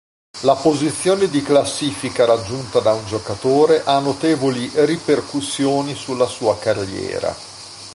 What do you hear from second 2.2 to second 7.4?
raggiunta da un giocatore ha notevoli ripercussioni sulla sua carriera.